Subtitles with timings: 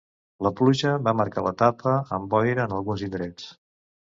[0.45, 3.53] La pluja va marcar l'etapa, amb boira en alguns indrets.